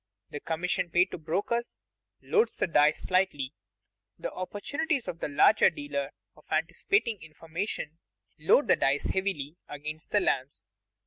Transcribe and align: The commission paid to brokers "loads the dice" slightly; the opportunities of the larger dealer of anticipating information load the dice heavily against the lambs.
The 0.31 0.39
commission 0.39 0.89
paid 0.89 1.11
to 1.11 1.19
brokers 1.19 1.77
"loads 2.23 2.57
the 2.57 2.65
dice" 2.65 3.03
slightly; 3.03 3.53
the 4.17 4.31
opportunities 4.31 5.07
of 5.07 5.19
the 5.19 5.27
larger 5.27 5.69
dealer 5.69 6.09
of 6.35 6.45
anticipating 6.51 7.21
information 7.21 7.99
load 8.39 8.67
the 8.67 8.75
dice 8.77 9.09
heavily 9.09 9.57
against 9.69 10.09
the 10.09 10.21
lambs. 10.21 10.63